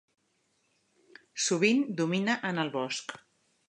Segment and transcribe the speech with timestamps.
[1.49, 3.19] Sovint domina en el bosc.